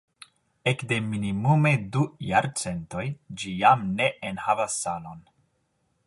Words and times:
Ekde 0.69 0.97
minimume 1.09 1.73
du 1.97 2.05
jarcentoj 2.29 3.05
ĝi 3.41 3.53
jam 3.59 3.83
ne 3.99 4.07
enhavas 4.31 4.79
salon. 4.87 5.21